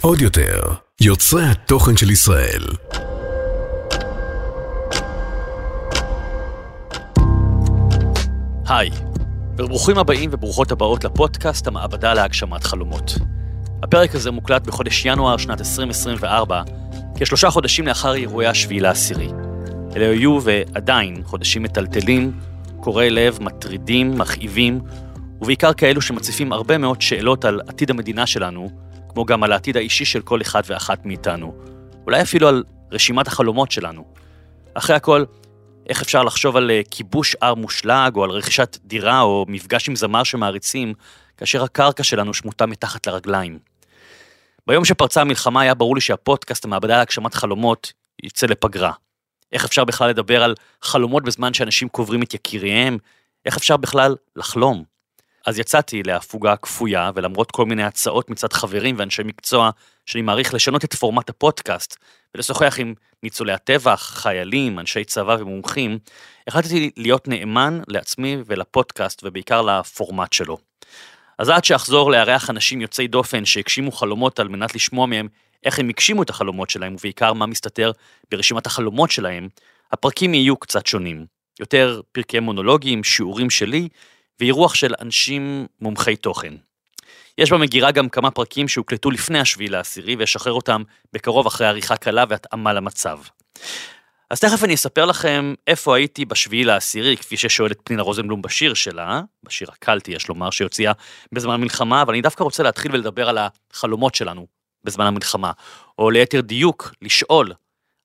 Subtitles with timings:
[0.00, 0.60] עוד יותר,
[1.00, 2.62] יוצרי התוכן של ישראל.
[8.68, 8.90] היי,
[9.56, 13.14] וברוכים הבאים וברוכות הבאות לפודקאסט המעבדה להגשמת חלומות.
[13.82, 16.62] הפרק הזה מוקלט בחודש ינואר שנת 2024,
[17.16, 19.28] כשלושה חודשים לאחר אירועי השביעי לעשירי.
[19.96, 22.32] אלה היו ועדיין חודשים מטלטלים,
[22.80, 24.80] קורעי לב, מטרידים, מכאיבים,
[25.42, 28.70] ובעיקר כאלו שמציפים הרבה מאוד שאלות על עתיד המדינה שלנו,
[29.08, 31.54] כמו גם על העתיד האישי של כל אחד ואחת מאיתנו.
[32.06, 34.04] אולי אפילו על רשימת החלומות שלנו.
[34.74, 35.24] אחרי הכל,
[35.88, 39.96] איך אפשר לחשוב על אה, כיבוש הר מושלג, או על רכישת דירה, או מפגש עם
[39.96, 40.94] זמר שמעריצים,
[41.36, 43.58] כאשר הקרקע שלנו שמוטה מתחת לרגליים.
[44.66, 48.92] ביום שפרצה המלחמה היה ברור לי שהפודקאסט המעבדה להגשמת חלומות יצא לפגרה.
[49.52, 52.98] איך אפשר בכלל לדבר על חלומות בזמן שאנשים קוברים את יקיריהם?
[53.44, 54.91] איך אפשר בכלל לחלום?
[55.46, 59.70] אז יצאתי להפוגה כפויה, ולמרות כל מיני הצעות מצד חברים ואנשי מקצוע,
[60.06, 61.96] שאני מעריך לשנות את פורמט הפודקאסט,
[62.34, 65.98] ולשוחח עם ניצולי הטבח, חיילים, אנשי צבא ומומחים,
[66.48, 70.58] החלטתי להיות נאמן לעצמי ולפודקאסט, ובעיקר לפורמט שלו.
[71.38, 75.28] אז עד שאחזור לארח אנשים יוצאי דופן שהגשימו חלומות על מנת לשמוע מהם
[75.64, 77.92] איך הם הגשימו את החלומות שלהם, ובעיקר מה מסתתר
[78.30, 79.48] ברשימת החלומות שלהם,
[79.92, 81.26] הפרקים יהיו קצת שונים.
[81.60, 83.88] יותר פרקי מונולוגים, שיעורים שלי,
[84.42, 86.54] ואירוח של אנשים מומחי תוכן.
[87.38, 92.24] יש במגירה גם כמה פרקים שהוקלטו לפני השביעי לעשירי, ואשחרר אותם בקרוב אחרי עריכה קלה
[92.28, 93.18] והתאמה למצב.
[94.30, 99.20] אז תכף אני אספר לכם איפה הייתי בשביעי לעשירי, כפי ששואלת פנינה רוזנבלום בשיר שלה,
[99.44, 100.92] בשיר הקלטי יש לומר, שהוציאה
[101.32, 103.38] בזמן המלחמה, אבל אני דווקא רוצה להתחיל ולדבר על
[103.72, 104.46] החלומות שלנו
[104.84, 105.52] בזמן המלחמה,
[105.98, 107.52] או ליתר דיוק, לשאול,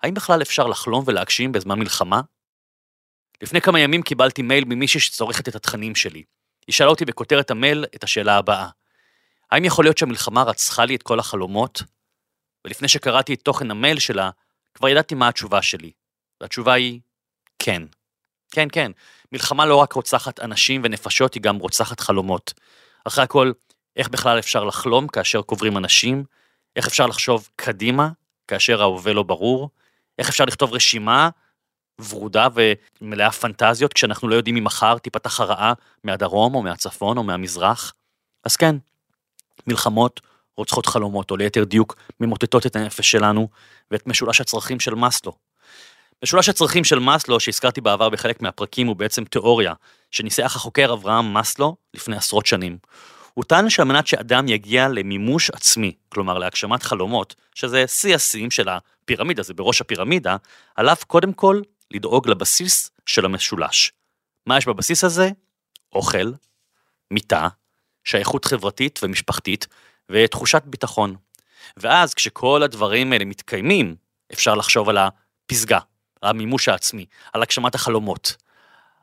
[0.03, 2.21] האם בכלל אפשר לחלום ולהגשים בזמן מלחמה?
[3.41, 6.23] לפני כמה ימים קיבלתי מייל ממישהי שצורכת את התכנים שלי.
[6.67, 8.69] היא שאלה אותי בכותרת המייל את השאלה הבאה:
[9.51, 11.83] האם יכול להיות שהמלחמה רצחה לי את כל החלומות?
[12.65, 14.29] ולפני שקראתי את תוכן המייל שלה,
[14.73, 15.91] כבר ידעתי מה התשובה שלי.
[16.41, 16.99] והתשובה היא,
[17.59, 17.83] כן.
[18.51, 18.91] כן, כן,
[19.31, 22.53] מלחמה לא רק רוצחת אנשים ונפשות, היא גם רוצחת חלומות.
[23.05, 23.51] אחרי הכל,
[23.95, 26.23] איך בכלל אפשר לחלום כאשר קוברים אנשים?
[26.75, 28.09] איך אפשר לחשוב קדימה
[28.47, 29.69] כאשר ההווה לא ברור?
[30.19, 31.29] איך אפשר לכתוב רשימה
[32.09, 32.47] ורודה
[33.01, 37.93] ומלאה פנטזיות כשאנחנו לא יודעים אם מחר תיפתח הרעה מהדרום או מהצפון או מהמזרח?
[38.43, 38.75] אז כן,
[39.67, 40.21] מלחמות
[40.57, 43.47] רוצחות חלומות, או ליתר דיוק, ממוטטות את הנפש שלנו
[43.91, 45.33] ואת משולש הצרכים של מאסלו.
[46.23, 49.73] משולש הצרכים של מאסלו, שהזכרתי בעבר בחלק מהפרקים, הוא בעצם תיאוריה
[50.11, 52.77] שניסח החוקר אברהם מאסלו לפני עשרות שנים.
[53.33, 58.69] הוא טען שעל מנת שאדם יגיע למימוש עצמי, כלומר להגשמת חלומות, שזה שיא השיאים של
[58.69, 60.35] הפירמידה, זה בראש הפירמידה,
[60.75, 61.61] עליו קודם כל
[61.91, 63.91] לדאוג לבסיס של המשולש.
[64.45, 65.29] מה יש בבסיס הזה?
[65.93, 66.31] אוכל,
[67.11, 67.47] מיטה,
[68.03, 69.67] שייכות חברתית ומשפחתית,
[70.11, 71.15] ותחושת ביטחון.
[71.77, 73.95] ואז כשכל הדברים האלה מתקיימים,
[74.33, 75.79] אפשר לחשוב על הפסגה,
[76.23, 78.35] המימוש העצמי, על הגשמת החלומות.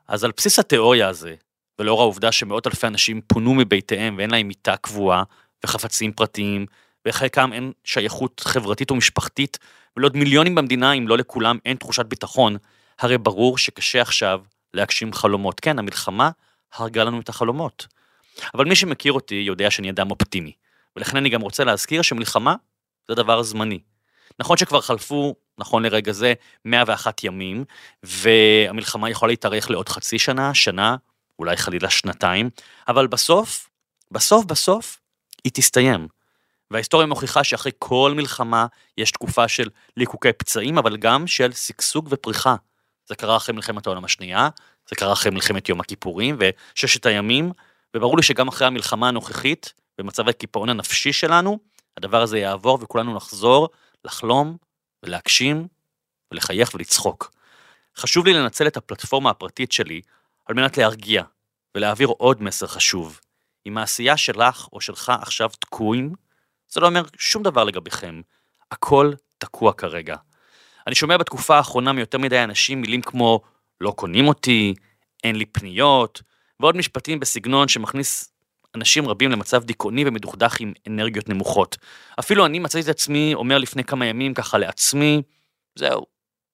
[0.07, 1.35] אז על בסיס התיאוריה הזה,
[1.79, 5.23] ולאור העובדה שמאות אלפי אנשים פונו מביתיהם ואין להם מיטה קבועה
[5.63, 6.65] וחפצים פרטיים,
[7.07, 9.57] וחלקם אין שייכות חברתית או משפחתית,
[9.97, 12.57] ולעוד מיליונים במדינה, אם לא לכולם, אין תחושת ביטחון,
[12.99, 14.41] הרי ברור שקשה עכשיו
[14.73, 15.59] להגשים חלומות.
[15.59, 16.29] כן, המלחמה
[16.73, 17.87] הרגה לנו את החלומות.
[18.53, 20.51] אבל מי שמכיר אותי יודע שאני אדם אופטימי,
[20.95, 22.55] ולכן אני גם רוצה להזכיר שמלחמה
[23.07, 23.79] זה דבר זמני.
[24.39, 26.33] נכון שכבר חלפו, נכון לרגע זה,
[26.65, 27.65] 101 ימים,
[28.03, 30.95] והמלחמה יכולה להתארך לעוד חצי שנה, שנה,
[31.39, 32.49] אולי חלילה שנתיים,
[32.87, 33.69] אבל בסוף,
[34.11, 34.99] בסוף בסוף,
[35.43, 36.07] היא תסתיים.
[36.71, 38.65] וההיסטוריה מוכיחה שאחרי כל מלחמה
[38.97, 42.55] יש תקופה של ליקוקי פצעים, אבל גם של שגשוג ופריחה.
[43.05, 44.49] זה קרה אחרי מלחמת העולם השנייה,
[44.89, 47.51] זה קרה אחרי מלחמת יום הכיפורים וששת הימים,
[47.95, 51.59] וברור לי שגם אחרי המלחמה הנוכחית, במצב הקיפאון הנפשי שלנו,
[51.97, 53.69] הדבר הזה יעבור וכולנו נחזור
[54.05, 54.57] לחלום
[55.03, 55.67] ולהגשים
[56.31, 57.31] ולחייך ולצחוק.
[57.97, 60.01] חשוב לי לנצל את הפלטפורמה הפרטית שלי
[60.45, 61.23] על מנת להרגיע
[61.75, 63.19] ולהעביר עוד מסר חשוב.
[63.65, 66.13] אם העשייה שלך או שלך עכשיו תקועים,
[66.67, 68.21] זה לא אומר שום דבר לגביכם.
[68.71, 70.15] הכל תקוע כרגע.
[70.87, 73.41] אני שומע בתקופה האחרונה מיותר מדי אנשים מילים כמו
[73.81, 74.73] לא קונים אותי,
[75.23, 76.21] אין לי פניות,
[76.59, 78.31] ועוד משפטים בסגנון שמכניס
[78.75, 81.77] אנשים רבים למצב דיכאוני ומדוכדך עם אנרגיות נמוכות.
[82.19, 85.21] אפילו אני מצאתי את עצמי אומר לפני כמה ימים ככה לעצמי,
[85.75, 86.05] זהו,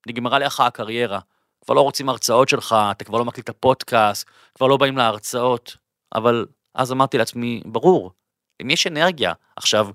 [0.07, 1.19] נגמרה לך הקריירה,
[1.66, 5.78] כבר לא רוצים הרצאות שלך, אתה כבר לא מקליט את הפודקאסט, כבר לא באים להרצאות,
[6.16, 6.45] אבל
[6.75, 8.12] אז אמרתי לעצמי, ברור,
[8.62, 9.88] אם יש אנרגיה עכשיו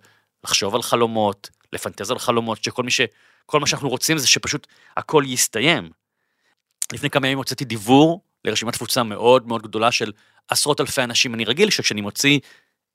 [0.45, 3.01] לחשוב על חלומות, לפנטז על חלומות, שכל מי ש...
[3.47, 4.67] כל מה שאנחנו רוצים זה שפשוט
[4.97, 5.91] הכל יסתיים.
[6.93, 10.13] לפני כמה ימים הוצאתי דיבור לרשימת תפוצה מאוד מאוד גדולה של
[10.49, 11.35] עשרות אלפי אנשים.
[11.35, 12.39] אני רגיל שכשאני מוציא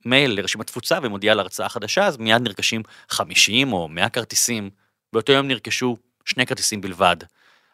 [0.06, 4.70] מייל לרשימת תפוצה ומודיעה להרצאה חדשה, אז מיד נרכשים 50 או 100 כרטיסים.
[5.14, 7.18] באותו יום נרכשו שני כרטיסים בלבד.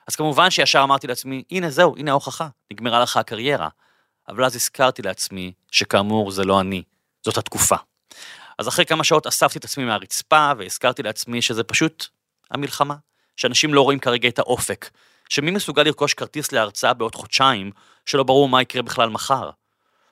[0.08, 3.70] אז כמובן שישר אמרתי לעצמי, הנה זהו, הנה ההוכחה, נגמרה לך הקריירה.
[4.28, 6.84] אבל אז הזכרתי לעצמי שכאמור זה לא אני,
[7.26, 7.76] זאת התקופה.
[8.58, 12.08] אז אחרי כמה שעות אספתי את עצמי מהרצפה והזכרתי לעצמי שזה פשוט
[12.52, 12.96] המלחמה,
[13.36, 14.90] שאנשים לא רואים כרגע את האופק,
[15.30, 17.72] שמי מסוגל לרכוש כרטיס להרצאה בעוד חודשיים,
[18.06, 19.50] שלא ברור מה יקרה בכלל מחר.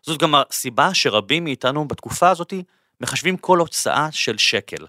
[0.02, 2.54] זאת גם הסיבה שרבים מאיתנו בתקופה הזאת
[3.02, 4.86] מחשבים כל הוצאה של שקל.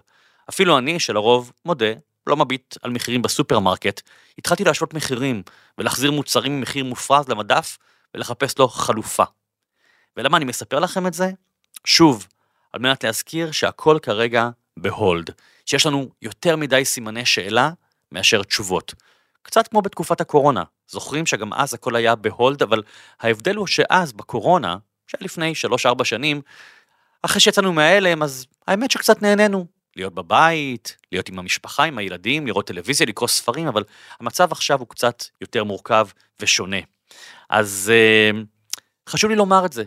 [0.49, 1.93] אפילו אני, שלרוב, מודה,
[2.27, 4.01] לא מביט על מחירים בסופרמרקט,
[4.37, 5.43] התחלתי להשוות מחירים
[5.77, 7.77] ולהחזיר מוצרים ממחיר מופרז למדף
[8.13, 9.23] ולחפש לו חלופה.
[10.17, 11.31] ולמה אני מספר לכם את זה?
[11.85, 12.27] שוב,
[12.73, 14.49] על מנת להזכיר שהכל כרגע
[14.81, 15.29] ב- hold,
[15.65, 17.71] שיש לנו יותר מדי סימני שאלה
[18.11, 18.93] מאשר תשובות.
[19.41, 22.83] קצת כמו בתקופת הקורונה, זוכרים שגם אז הכל היה בהולד, אבל
[23.19, 24.77] ההבדל הוא שאז בקורונה,
[25.07, 25.53] שהיה לפני
[25.99, 26.41] 3-4 שנים,
[27.21, 29.65] אחרי שיצאנו מההלם, אז האמת שקצת נהנינו.
[29.95, 33.83] להיות בבית, להיות עם המשפחה, עם הילדים, לראות טלוויזיה, לקרוא ספרים, אבל
[34.19, 36.07] המצב עכשיו הוא קצת יותר מורכב
[36.39, 36.77] ושונה.
[37.49, 38.37] אז uh,
[39.09, 39.83] חשוב לי לומר את זה.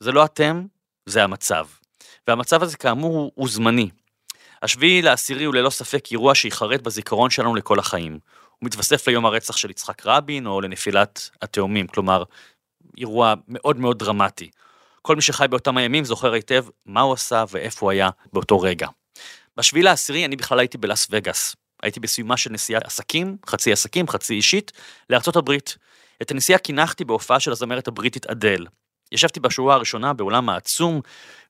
[0.00, 0.66] זה לא אתם,
[1.06, 1.66] זה המצב.
[2.28, 3.90] והמצב הזה כאמור הוא זמני.
[4.62, 8.12] השביעי לעשירי הוא ללא ספק אירוע שיחרט בזיכרון שלנו לכל החיים.
[8.58, 12.22] הוא מתווסף ליום הרצח של יצחק רבין או לנפילת התאומים, כלומר,
[12.98, 14.50] אירוע מאוד מאוד דרמטי.
[15.02, 18.88] כל מי שחי באותם הימים זוכר היטב מה הוא עשה ואיפה הוא היה באותו רגע.
[19.56, 21.56] בשביעי לעשירי אני בכלל הייתי בלאס וגאס.
[21.82, 24.72] הייתי בסיומה של נסיעת עסקים, חצי עסקים, חצי אישית,
[25.10, 25.76] לארצות הברית.
[26.22, 28.66] את הנסיעה קינחתי בהופעה של הזמרת הבריטית אדל.
[29.12, 31.00] ישבתי בשורה הראשונה באולם העצום,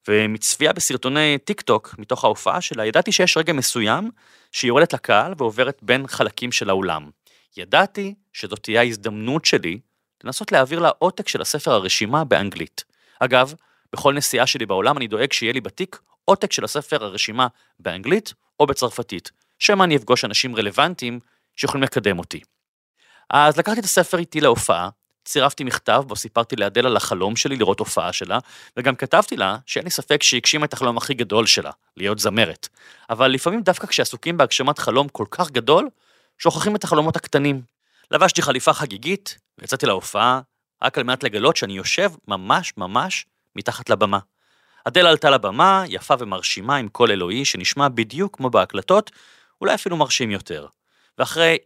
[0.08, 4.10] ומצפייה בסרטוני טיק טוק מתוך ההופעה שלה, ידעתי שיש רגע מסוים
[4.52, 7.10] שהיא יורדת לקהל ועוברת בין חלקים של האולם.
[7.56, 9.78] ידעתי שזאת תהיה ההזדמנות שלי
[10.24, 12.84] לנסות להעביר לה עותק של הספר הרשימה באנגלית.
[13.20, 13.54] אגב,
[13.92, 17.46] בכל נסיעה שלי בעולם אני דואג שיהיה לי בתיק עותק של הספר הרשימה
[17.78, 21.20] באנגלית או בצרפתית, שמא אני אפגוש אנשים רלוונטיים
[21.56, 22.40] שיכולים לקדם אותי.
[23.30, 24.88] אז לקחתי את הספר איתי להופעה,
[25.28, 28.38] צירפתי מכתב בו סיפרתי לאדל על החלום שלי לראות הופעה שלה,
[28.76, 32.68] וגם כתבתי לה שאין לי ספק שהיא הגשימה את החלום הכי גדול שלה, להיות זמרת.
[33.10, 35.88] אבל לפעמים דווקא כשעסוקים בהגשמת חלום כל כך גדול,
[36.38, 37.62] שוכחים את החלומות הקטנים.
[38.10, 40.40] לבשתי חליפה חגיגית, ויצאתי להופעה,
[40.82, 43.26] רק על מנת לגלות שאני יושב ממש ממש
[43.56, 44.18] מתחת לבמה.
[44.84, 49.10] אדל עלתה לבמה, יפה ומרשימה עם קול אלוהי שנשמע בדיוק כמו בהקלטות,
[49.60, 50.66] אולי אפילו מרשים יותר.
[51.18, 51.56] ואחרי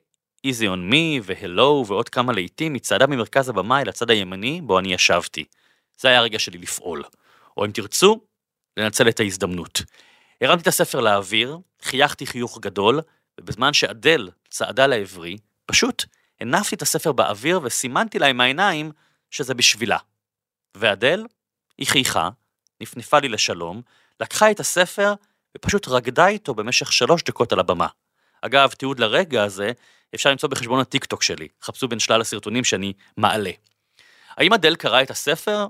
[0.47, 4.79] Easy on me והלו ועוד כמה להיטים, היא צעדה ממרכז הבמה אל הצד הימני בו
[4.79, 5.45] אני ישבתי.
[5.99, 7.05] זה היה הרגע שלי לפעול.
[7.57, 8.21] או אם תרצו,
[8.77, 9.83] לנצל את ההזדמנות.
[10.41, 13.01] הרמתי את הספר לאוויר, חייכתי חיוך גדול,
[13.41, 15.37] ובזמן שאדל צעדה לעברי,
[15.67, 16.05] פשוט
[16.41, 18.93] הנפתי את הספר באוויר וסימנתי לה עם העיניים
[19.31, 19.99] שזה בשבילה.
[20.75, 21.25] ואדל,
[21.79, 22.29] היא חייכה,
[22.81, 23.83] נפנפה לי לשלום,
[24.21, 25.15] לקחה את הספר
[25.57, 27.87] ופשוט רקדה איתו במשך שלוש דקות על הבמה.
[28.43, 29.73] אגב, תיעוד לרגע הזה
[30.15, 33.51] אפשר למצוא בחשבון הטיק טוק שלי, חפשו בין שלל הסרטונים שאני מעלה.
[34.37, 35.67] האם אדל קרא את הספר?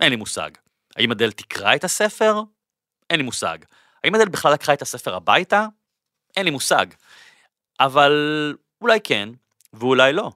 [0.00, 0.50] אין לי מושג.
[0.96, 2.40] האם אדל תקרא את הספר?
[3.10, 3.58] אין לי מושג.
[4.04, 5.66] האם אדל בכלל לקחה את הספר הביתה?
[6.36, 6.86] אין לי מושג.
[7.80, 8.12] אבל
[8.80, 9.28] אולי כן,
[9.72, 10.30] ואולי לא.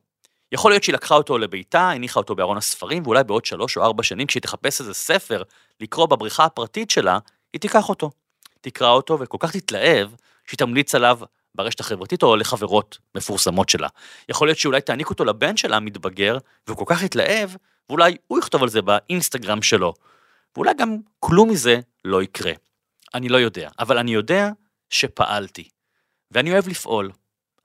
[0.53, 4.03] יכול להיות שהיא לקחה אותו לביתה, הניחה אותו בארון הספרים, ואולי בעוד שלוש או ארבע
[4.03, 5.43] שנים, כשהיא תחפש איזה ספר
[5.81, 7.19] לקרוא בבריכה הפרטית שלה,
[7.53, 8.11] היא תיקח אותו.
[8.61, 10.11] תקרא אותו וכל כך תתלהב,
[10.47, 11.19] שהיא תמליץ עליו
[11.55, 13.89] ברשת החברתית או לחברות מפורסמות שלה.
[14.29, 17.51] יכול להיות שאולי תעניק אותו לבן שלה המתבגר, והוא כל כך יתלהב,
[17.89, 19.95] ואולי הוא יכתוב על זה באינסטגרם שלו.
[20.57, 22.53] ואולי גם כלום מזה לא יקרה.
[23.15, 24.51] אני לא יודע, אבל אני יודע
[24.91, 25.69] שפעלתי.
[26.31, 27.11] ואני אוהב לפעול.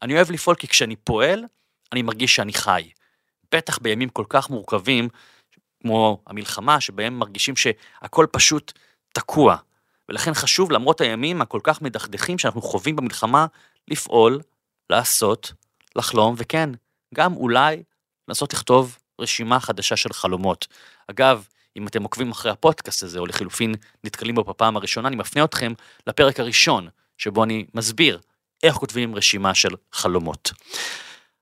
[0.02, 1.46] אני אוהב לפעול כי כשאני פועל,
[1.92, 2.90] אני מרגיש שאני חי.
[3.52, 5.10] בטח בימים כל כך מורכבים,
[5.82, 8.74] כמו המלחמה, שבהם מרגישים שהכל פשוט
[9.14, 9.58] תקוע.
[10.10, 13.46] ולכן חשוב, למרות הימים הכל כך מדכדכים שאנחנו חווים במלחמה,
[13.88, 14.40] לפעול,
[14.90, 15.54] לעשות,
[15.96, 16.70] לחלום, וכן,
[17.16, 17.84] גם אולי
[18.28, 20.68] לנסות לכתוב רשימה חדשה של חלומות.
[21.08, 21.48] אגב,
[21.78, 25.74] אם אתם עוקבים אחרי הפודקאסט הזה, או לחילופין נתקלים בו בפעם הראשונה, אני מפנה אתכם
[26.08, 26.88] לפרק הראשון,
[27.18, 28.20] שבו אני מסביר
[28.64, 30.52] איך כותבים רשימה של חלומות.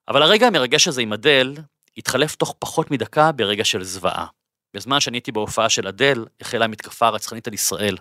[0.08, 1.54] אבל הרגע המרגש הזה עם אדל
[1.98, 4.26] התחלף תוך פחות מדקה ברגע של זוועה.
[4.74, 7.98] בזמן שאני הייתי בהופעה של אדל, החלה המתקפה הרצחנית על ישראל.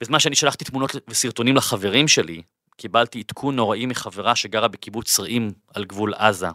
[0.00, 2.42] בזמן שאני שלחתי תמונות וסרטונים לחברים שלי,
[2.76, 6.48] קיבלתי עדכון נוראי מחברה שגרה בקיבוץ רעים על גבול עזה,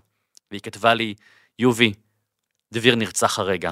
[0.51, 1.15] והיא כתבה לי,
[1.59, 1.93] יובי,
[2.73, 3.71] דביר נרצח הרגע.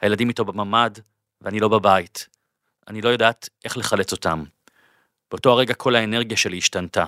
[0.00, 0.98] הילדים איתו בממ"ד,
[1.40, 2.28] ואני לא בבית.
[2.88, 4.44] אני לא יודעת איך לחלץ אותם.
[5.30, 7.04] באותו הרגע כל האנרגיה שלי השתנתה.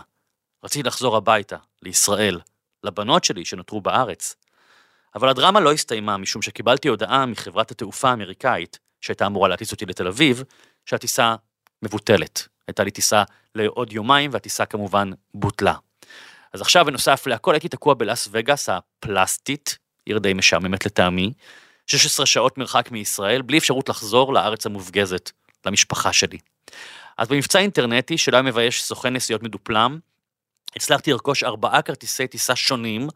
[0.64, 2.40] רציתי לחזור הביתה, לישראל,
[2.84, 4.36] לבנות שלי שנותרו בארץ.
[5.14, 10.06] אבל הדרמה לא הסתיימה משום שקיבלתי הודעה מחברת התעופה האמריקאית, שהייתה אמורה להטיס אותי לתל
[10.06, 10.42] אביב,
[10.86, 11.34] שהטיסה
[11.82, 12.48] מבוטלת.
[12.68, 13.23] הייתה לי טיסה
[13.54, 15.75] לעוד יומיים, והטיסה כמובן בוטלה.
[16.52, 21.32] אז עכשיו, בנוסף להכל, הייתי תקוע בלאס וגאס הפלסטית, עיר די משעממת לטעמי,
[21.87, 25.30] 16 שעות מרחק מישראל, בלי אפשרות לחזור לארץ המופגזת,
[25.66, 26.38] למשפחה שלי.
[27.18, 29.99] אז במבצע אינטרנטי, שלא היה מבייש סוכן נסיעות מדופלם,
[30.76, 33.08] הצלחתי לרכוש ארבעה כרטיסי טיסה שונים,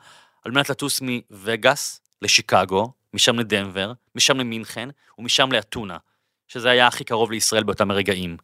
[0.44, 4.88] על מנת לטוס מווגאס לשיקגו, משם לדנבר, משם למינכן,
[5.18, 5.96] ומשם לאתונה,
[6.48, 8.36] שזה היה הכי קרוב לישראל באותם הרגעים.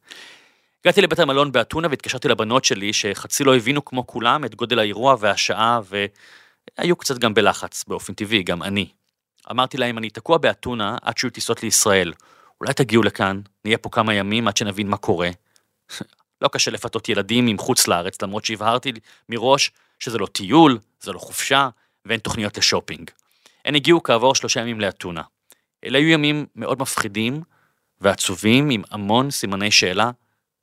[0.86, 5.16] הגעתי לבית המלון באתונה והתקשרתי לבנות שלי, שחצי לא הבינו כמו כולם את גודל האירוע
[5.20, 5.80] והשעה,
[6.78, 8.88] והיו קצת גם בלחץ, באופן טבעי, גם אני.
[9.50, 12.12] אמרתי להם, אני תקוע באתונה עד שיהיו טיסות לישראל.
[12.60, 15.30] אולי תגיעו לכאן, נהיה פה כמה ימים עד שנבין מה קורה.
[16.42, 18.92] לא קשה לפתות ילדים עם חוץ לארץ, למרות שהבהרתי
[19.28, 21.68] מראש שזה לא טיול, זה לא חופשה,
[22.04, 23.10] ואין תוכניות לשופינג.
[23.64, 25.22] הן הגיעו כעבור שלושה ימים לאתונה.
[25.84, 27.42] אלה היו ימים מאוד מפחידים
[28.00, 30.10] ועצובים, עם המון סימני שאלה,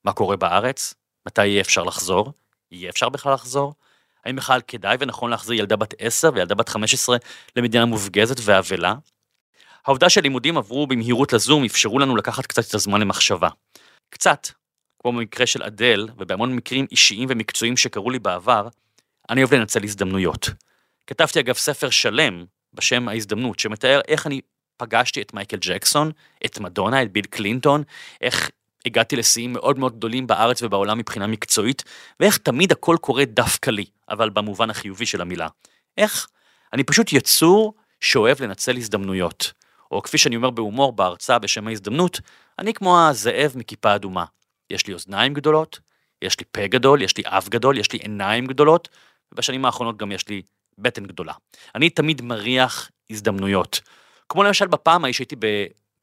[0.06, 0.94] מה קורה בארץ,
[1.28, 2.34] מתי יהיה אפשר לחזור,
[2.72, 3.74] יהיה אפשר בכלל לחזור,
[4.26, 7.18] האם בכלל כדאי ונכון להחזיר ילדה בת 10 וילדה בת 15
[7.56, 8.96] למדינה מופגזת ואבלה?
[9.86, 13.50] העובדה שהלימודים עברו במהירות לזום אפשרו לנו לקחת קצת את הזמן למחשבה.
[14.10, 14.48] קצת,
[15.02, 18.68] כמו במקרה של אדל, ובהמון מקרים אישיים ומקצועיים שקרו לי בעבר,
[19.30, 20.50] אני אוהב לנצל הזדמנויות.
[21.08, 24.42] כתבתי אגב ספר שלם בשם ההזדמנות, שמתאר איך אני
[24.78, 26.12] פגשתי את מייקל ג'קסון,
[26.46, 27.84] את מדונה, את ביל קלינטון,
[28.22, 28.52] איך
[28.86, 31.84] הגעתי לשיאים מאוד מאוד גדולים בארץ ובעולם מבחינה מקצועית,
[32.20, 35.48] ואיך תמיד הכל קורה דווקא לי, אבל במובן החיובי של המילה.
[35.98, 36.28] איך?
[36.74, 39.54] אני פשוט יצור שאוהב לנצל הזדמנויות.
[39.92, 42.20] או כפי שאני אומר בהומור בהרצאה בשם ההזדמנות,
[42.60, 44.26] אני כמו הזאב מכיפה אדומה.
[44.70, 45.80] יש לי אוזניים גדולות,
[46.22, 48.90] יש לי פה גדול, יש לי אף גדול, יש לי עיניים גדולות,
[49.32, 50.42] ובשנים האחרונות גם יש לי
[50.78, 51.34] בטן גדולה.
[51.76, 53.82] אני תמיד מריח הזדמנויות.
[54.30, 55.36] כמו למשל בפעם ההיא שהייתי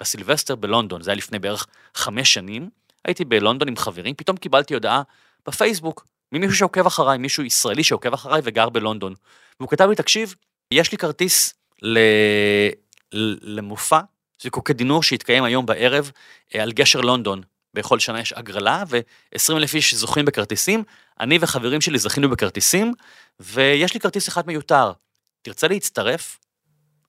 [0.00, 2.70] בסילבסטר בלונדון, זה היה לפני בערך חמש שנים,
[3.04, 5.02] הייתי בלונדון עם חברים, פתאום קיבלתי הודעה
[5.46, 9.14] בפייסבוק ממישהו שעוקב אחריי, מישהו ישראלי שעוקב אחריי וגר בלונדון.
[9.60, 10.34] והוא כתב לי, תקשיב,
[10.70, 11.98] יש לי כרטיס ל...
[13.42, 14.00] למופע
[14.42, 16.10] זיקוקי דינור שיתקיים היום בערב
[16.54, 17.42] אה, על גשר לונדון.
[17.74, 20.84] בכל שנה יש הגרלה, ו-20 אלף איש זוכים בכרטיסים.
[21.20, 22.94] אני וחברים שלי זכינו בכרטיסים,
[23.40, 24.92] ויש לי כרטיס אחד מיותר.
[25.42, 26.38] תרצה להצטרף?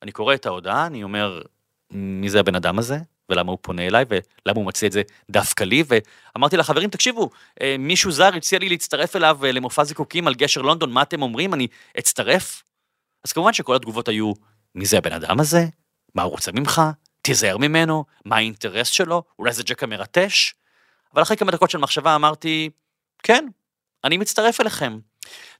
[0.01, 1.41] אני קורא את ההודעה, אני אומר,
[1.91, 2.97] מי זה הבן אדם הזה?
[3.29, 7.29] ולמה הוא פונה אליי, ולמה הוא מציע את זה דווקא לי, ואמרתי לחברים, תקשיבו,
[7.61, 11.21] אה, מישהו זר הציע לי להצטרף אליו אה, למופע זיקוקים על גשר לונדון, מה אתם
[11.21, 11.53] אומרים?
[11.53, 11.67] אני
[11.99, 12.63] אצטרף?
[13.25, 14.33] אז כמובן שכל התגובות היו,
[14.75, 15.65] מי זה הבן אדם הזה?
[16.15, 16.81] מה הוא רוצה ממך?
[17.21, 19.23] תיזהר ממנו, מה האינטרס שלו?
[19.39, 20.53] אולי זה ג'קה מרטש?
[21.13, 22.69] אבל אחרי כמה דקות של מחשבה אמרתי,
[23.23, 23.47] כן,
[24.03, 24.99] אני מצטרף אליכם.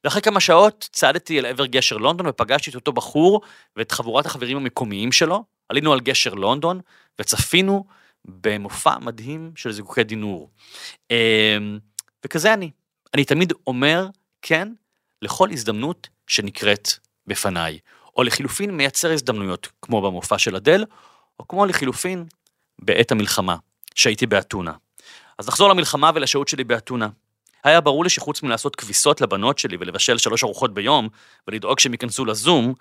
[0.03, 3.41] ואחרי כמה שעות צעדתי אל עבר גשר לונדון ופגשתי את אותו בחור
[3.75, 5.43] ואת חבורת החברים המקומיים שלו.
[5.71, 6.79] עלינו על גשר לונדון
[7.21, 7.85] וצפינו
[8.25, 10.49] במופע מדהים של זיקוקי דינור.
[11.11, 11.79] אמ,
[12.25, 12.71] וכזה אני.
[13.13, 14.07] אני תמיד אומר
[14.41, 14.67] כן
[15.21, 16.89] לכל הזדמנות שנקראת
[17.27, 17.79] בפניי.
[18.17, 20.85] או לחילופין מייצר הזדמנויות, כמו במופע של אדל,
[21.39, 22.25] או כמו לחילופין
[22.79, 23.55] בעת המלחמה,
[23.95, 24.73] שהייתי באתונה.
[25.37, 27.07] אז נחזור למלחמה ולשהות שלי באתונה.
[27.63, 31.09] היה ברור לי שחוץ מלעשות כביסות לבנות שלי ולבשל שלוש ארוחות ביום,
[31.47, 32.73] ולדאוג שהם ייכנסו לזום,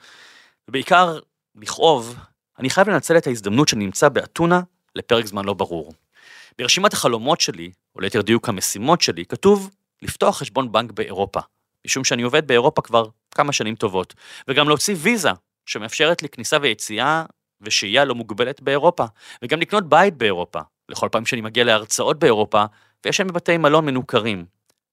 [0.69, 1.19] ובעיקר
[1.55, 2.17] לכאוב,
[2.61, 4.61] אני חייב לנצל את ההזדמנות שאני נמצא באתונה
[4.97, 5.93] לפרק זמן לא ברור.
[6.59, 9.71] ברשימת החלומות שלי, או ליתר דיוק המשימות שלי, כתוב
[10.03, 11.41] לפתוח חשבון בנק באירופה,
[11.87, 14.15] משום שאני עובד באירופה כבר כמה שנים טובות,
[14.49, 15.31] וגם להוציא ויזה
[15.67, 17.25] שמאפשרת לי כניסה ויציאה
[17.61, 19.05] ושהייה לא מוגבלת באירופה,
[19.43, 22.65] וגם לקנות בית באירופה, לכל פעם שאני מגיע להרצאות באירופה,
[23.05, 24.45] ויש להם בבתי מלון מנוכרים.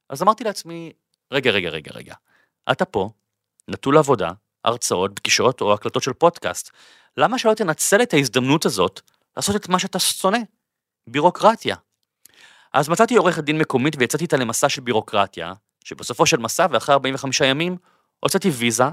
[0.09, 0.91] אז אמרתי לעצמי,
[1.33, 2.13] רגע, רגע, רגע, רגע,
[2.71, 3.09] אתה פה,
[3.67, 4.31] נטול עבודה,
[4.63, 6.71] הרצאות, פגישות או הקלטות של פודקאסט,
[7.17, 9.01] למה שלא תנצל את ההזדמנות הזאת
[9.37, 10.37] לעשות את מה שאתה שונא?
[11.07, 11.75] בירוקרטיה.
[12.73, 17.41] אז מצאתי עורכת דין מקומית ויצאתי איתה למסע של בירוקרטיה, שבסופו של מסע ואחרי 45
[17.41, 17.77] ימים
[18.19, 18.83] הוצאתי ויזה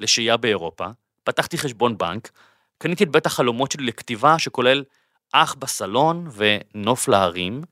[0.00, 0.86] לשהייה באירופה,
[1.24, 2.30] פתחתי חשבון בנק,
[2.78, 4.84] קניתי את בית החלומות שלי לכתיבה שכולל
[5.32, 7.62] אח בסלון ונוף להרים,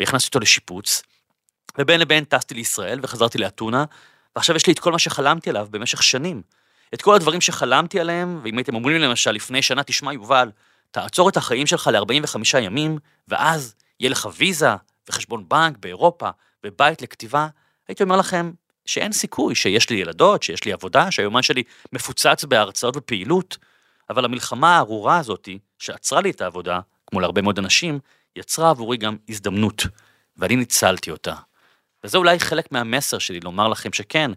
[0.00, 1.02] והכנסתי אותו לשיפוץ,
[1.78, 3.84] ובין לבין טסתי לישראל וחזרתי לאתונה,
[4.36, 6.42] ועכשיו יש לי את כל מה שחלמתי עליו במשך שנים.
[6.94, 10.50] את כל הדברים שחלמתי עליהם, ואם הייתם אומרים לי למשל לפני שנה, תשמע יובל,
[10.90, 14.70] תעצור את החיים שלך ל-45 ימים, ואז יהיה לך ויזה
[15.08, 16.30] וחשבון בנק באירופה
[16.66, 17.48] ובית לכתיבה,
[17.88, 18.52] הייתי אומר לכם
[18.86, 23.58] שאין סיכוי שיש לי ילדות, שיש לי עבודה, שהיומן שלי מפוצץ בהרצאות ופעילות,
[24.10, 27.98] אבל המלחמה הארורה הזאתי, שעצרה לי את העבודה, כמו להרבה מאוד אנשים,
[28.36, 29.86] יצרה עבורי גם הזדמנות,
[30.36, 31.34] ואני ניצלתי אותה.
[32.04, 34.30] וזה אולי חלק מהמסר שלי, לומר לכם שכן,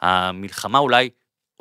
[0.00, 1.10] המלחמה אולי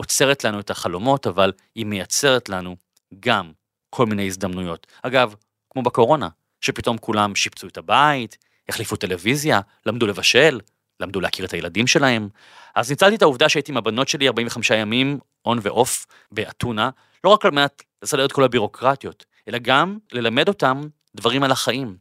[0.02, 2.76] עוצרת לנו את החלומות, אבל היא מייצרת לנו
[3.20, 3.52] גם
[3.90, 4.88] כל מיני הזדמנויות.
[5.02, 5.36] אגב,
[5.70, 6.30] כמו בקורונה,
[6.62, 8.38] שפתאום כולם שיפצו את הבית,
[8.70, 10.60] החליפו טלוויזיה, למדו לבשל,
[11.00, 12.30] למדו להכיר את הילדים שלהם.
[12.76, 16.90] אז ניצלתי את העובדה שהייתי עם הבנות שלי 45 ימים, און ועוף, באתונה,
[17.24, 20.82] לא רק על מנת לסדר את כל הבירוקרטיות, אלא גם ללמד אותם
[21.16, 21.98] דברים על החיים,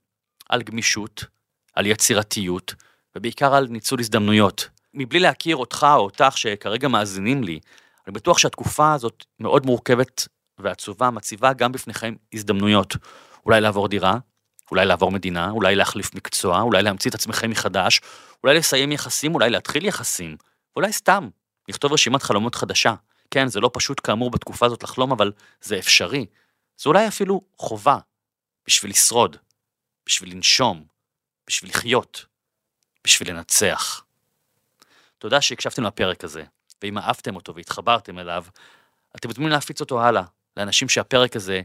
[0.49, 1.25] על גמישות,
[1.75, 2.75] על יצירתיות,
[3.17, 4.69] ובעיקר על ניצול הזדמנויות.
[4.95, 7.61] מבלי להכיר אותך או אותך שכרגע מאזינים לי,
[8.07, 10.29] אני בטוח שהתקופה הזאת מאוד מורכבת
[10.59, 12.97] ועצובה, מציבה גם בפניכם הזדמנויות.
[13.47, 14.19] אולי לעבור דירה,
[14.71, 18.01] אולי לעבור מדינה, אולי להחליף מקצוע, אולי להמציא את עצמכם מחדש,
[18.45, 20.37] אולי לסיים יחסים, אולי להתחיל יחסים,
[20.77, 21.29] אולי סתם,
[21.69, 22.95] לכתוב רשימת חלומות חדשה.
[23.31, 26.27] כן, זה לא פשוט כאמור בתקופה הזאת לחלום, אבל זה אפשרי.
[26.77, 27.99] זה אולי אפילו חובה,
[28.67, 29.37] בשביל לשרוד,
[30.07, 30.85] בשביל לנשום,
[31.47, 32.27] בשביל לחיות,
[33.05, 34.05] בשביל לנצח.
[35.19, 36.45] תודה שהקשבתם לפרק הזה,
[36.83, 38.45] ואם אהבתם אותו והתחברתם אליו,
[39.17, 40.23] אתם מוזמנים להפיץ אותו הלאה,
[40.57, 41.61] לאנשים שהפרק הזה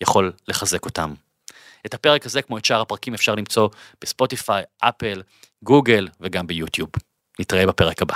[0.00, 1.14] יכול לחזק אותם.
[1.86, 3.68] את הפרק הזה, כמו את שאר הפרקים, אפשר למצוא
[4.02, 5.22] בספוטיפיי, אפל,
[5.64, 6.90] גוגל וגם ביוטיוב.
[7.40, 8.14] נתראה בפרק הבא.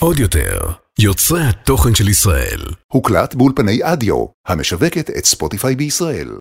[0.00, 0.58] עוד יותר,
[0.98, 2.60] יוצרי התוכן של ישראל.
[2.92, 6.38] הוקלט באולפני אדיו, המשווקת את ספוטיפיי בישראל.